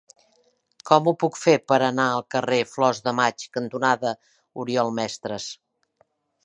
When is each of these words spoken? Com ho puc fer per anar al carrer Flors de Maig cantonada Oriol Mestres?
Com 0.89 1.09
ho 1.09 1.11
puc 1.23 1.37
fer 1.41 1.53
per 1.71 1.77
anar 1.89 2.07
al 2.15 2.25
carrer 2.37 2.59
Flors 2.73 3.03
de 3.09 3.15
Maig 3.21 3.47
cantonada 3.59 4.19
Oriol 4.65 4.93
Mestres? 5.03 5.51